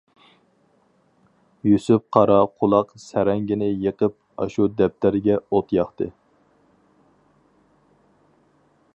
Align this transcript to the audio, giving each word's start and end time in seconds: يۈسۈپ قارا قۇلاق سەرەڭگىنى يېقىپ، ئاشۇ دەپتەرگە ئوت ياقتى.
يۈسۈپ 1.71 2.05
قارا 2.17 2.37
قۇلاق 2.63 2.95
سەرەڭگىنى 3.03 3.67
يېقىپ، 3.83 4.15
ئاشۇ 4.45 4.67
دەپتەرگە 4.79 5.35
ئوت 5.59 5.75
ياقتى. 5.77 6.11